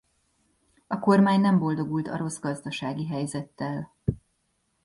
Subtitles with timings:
[0.87, 3.93] A kormány nem boldogult a rossz gazdasági helyzettel.